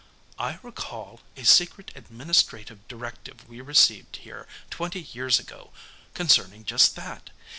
"I 0.39 0.57
recall 0.63 1.19
a 1.37 1.43
secret 1.45 1.91
administrative 1.93 2.87
directive 2.87 3.47
we 3.47 3.61
received 3.61 4.15
here 4.15 4.47
twenty 4.71 5.01
years 5.01 5.37
ago 5.37 5.73
concerning 6.15 6.65
just 6.65 6.95
that. 6.95 7.29